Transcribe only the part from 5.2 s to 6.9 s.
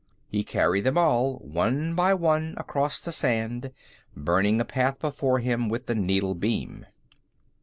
him with the needle beam.